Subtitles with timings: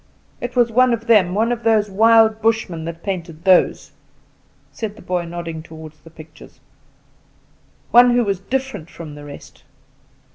[0.39, 3.91] It was one of them, one of these old wild Bushmen, that painted those,"
[4.71, 6.59] said the boy, nodding toward the pictures
[7.91, 9.63] "one who was different from the rest.